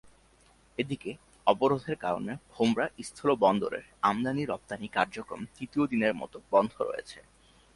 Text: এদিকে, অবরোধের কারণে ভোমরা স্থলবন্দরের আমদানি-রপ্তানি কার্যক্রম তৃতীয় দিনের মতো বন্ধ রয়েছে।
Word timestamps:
এদিকে, 0.77 1.11
অবরোধের 1.47 1.95
কারণে 1.95 2.33
ভোমরা 2.51 2.85
স্থলবন্দরের 3.03 3.85
আমদানি-রপ্তানি 4.01 4.87
কার্যক্রম 4.87 5.41
তৃতীয় 5.55 5.85
দিনের 5.87 6.13
মতো 6.15 6.37
বন্ধ 6.51 6.73
রয়েছে। 6.81 7.19